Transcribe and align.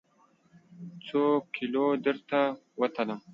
څوکیلو 1.05 1.85
درته 2.05 2.41
وتلم؟ 2.79 3.19